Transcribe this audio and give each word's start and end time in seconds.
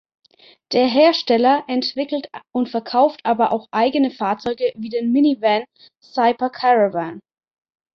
Der 0.71 0.87
Hersteller 0.87 1.63
entwickelt 1.67 2.27
und 2.51 2.69
verkauft 2.69 3.19
aber 3.23 3.51
auch 3.51 3.67
eigene 3.69 4.09
Fahrzeuge 4.09 4.71
wie 4.75 4.89
den 4.89 5.11
Minivan 5.11 5.63
"Saipa 5.99 6.49
Caravan". 6.49 7.19